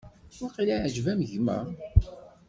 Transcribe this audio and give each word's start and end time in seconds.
Waqil 0.41 0.67
iɛǧeb-am 0.75 1.21
gma? 1.31 1.59